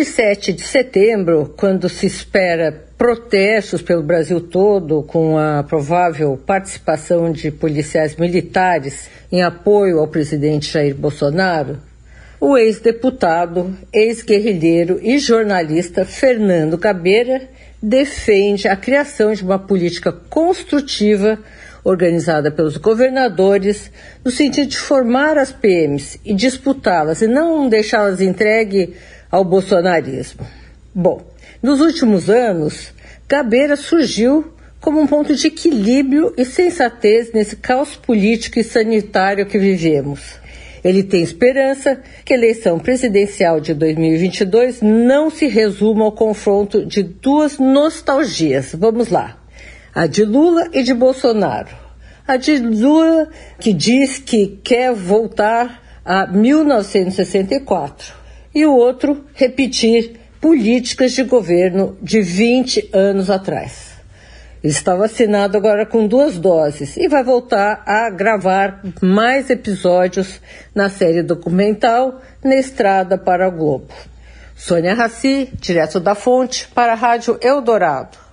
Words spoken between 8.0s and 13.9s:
militares em apoio ao presidente Jair Bolsonaro, o ex-deputado,